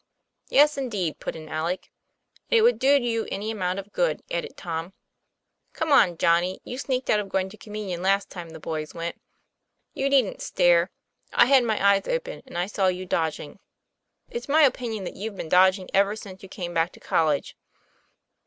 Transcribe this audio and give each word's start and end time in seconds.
'Yes, 0.49 0.79
indeed," 0.79 1.19
put 1.19 1.35
in 1.35 1.47
Alec." 1.47 1.91
And 2.49 2.57
it 2.57 2.63
would 2.63 2.79
do 2.79 2.99
you 2.99 3.27
any 3.31 3.51
amount 3.51 3.77
of 3.77 3.93
good," 3.93 4.23
added 4.31 4.57
Tom." 4.57 4.93
Come 5.73 5.91
on, 5.91 6.17
Johnnie; 6.17 6.59
you 6.63 6.79
sneaked 6.79 7.07
out 7.11 7.19
of 7.19 7.29
going 7.29 7.49
to 7.49 7.55
communion 7.57 8.01
last 8.01 8.31
time 8.31 8.49
the 8.49 8.59
boys 8.59 8.95
went. 8.95 9.21
You 9.93 10.09
needn't 10.09 10.41
stare; 10.41 10.89
I 11.31 11.45
had 11.45 11.63
my 11.65 11.77
eyes 11.89 12.07
open, 12.07 12.41
and 12.47 12.57
I 12.57 12.65
saw 12.65 12.87
you 12.87 13.05
dodging. 13.05 13.59
It's 14.31 14.49
my 14.49 14.63
opinion 14.63 15.03
that 15.03 15.17
you've 15.17 15.37
been 15.37 15.49
dodg 15.49 15.77
ing 15.77 15.87
ever 15.93 16.15
since 16.15 16.41
you 16.41 16.49
came 16.49 16.73
back 16.73 16.93
to 16.93 16.99
college." 16.99 17.55